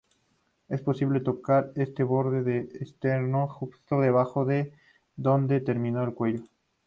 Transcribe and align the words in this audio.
Es 0.67 0.81
posible 0.81 1.19
tocar 1.19 1.73
este 1.75 2.01
borde 2.01 2.41
del 2.41 2.71
esternón 2.79 3.45
justo 3.45 4.01
debajo 4.01 4.45
de 4.45 4.73
donde 5.15 5.61
termina 5.61 6.03
el 6.03 6.15
cuello. 6.15 6.41